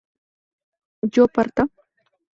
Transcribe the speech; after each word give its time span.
¿yo 1.03 1.27
parta? 1.27 1.63